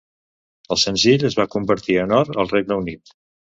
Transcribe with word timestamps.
El 0.75 0.79
senzill 0.83 1.27
es 1.29 1.37
va 1.41 1.47
convertir 1.57 1.99
en 2.07 2.17
Or 2.23 2.35
al 2.47 2.53
Regne 2.57 2.81
Unit. 2.83 3.17